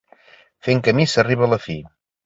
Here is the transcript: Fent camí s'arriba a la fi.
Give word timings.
Fent 0.69 0.81
camí 0.89 1.07
s'arriba 1.13 1.49
a 1.49 1.55
la 1.55 1.65
fi. 1.69 1.81